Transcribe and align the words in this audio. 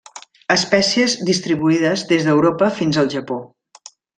Espècies 0.53 1.15
distribuïdes 1.27 2.07
des 2.15 2.27
d'Europa 2.31 2.73
fins 2.81 3.01
al 3.03 3.13
Japó. 3.17 3.39